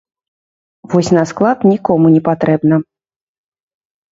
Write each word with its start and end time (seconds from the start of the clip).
Вось 0.93 1.11
на 1.17 1.23
склад 1.31 1.57
нікому 1.73 2.07
не 2.15 2.21
патрэбна! 2.31 2.75